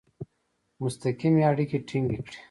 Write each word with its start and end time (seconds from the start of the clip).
مستقیم 0.81 1.33
اړیکي 1.49 1.77
ټینګ 1.87 2.07
کړي. 2.25 2.33